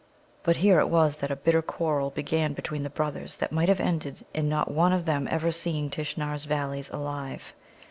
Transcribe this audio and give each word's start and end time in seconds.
But 0.41 0.55
here 0.55 0.79
it 0.79 0.89
was 0.89 1.17
that 1.17 1.29
a 1.29 1.35
bitter 1.35 1.61
quarrel 1.61 2.09
began 2.09 2.53
between 2.53 2.81
the 2.81 2.89
brothers 2.89 3.37
that 3.37 3.51
might 3.51 3.69
have 3.69 3.79
ended 3.79 4.25
in 4.33 4.49
not 4.49 4.71
one 4.71 4.93
of 4.93 5.05
them 5.05 5.27
ever 5.29 5.51
seeing 5.51 5.91
Tishnar's 5.91 6.45
Valleys 6.45 6.89
alive. 6.89 7.53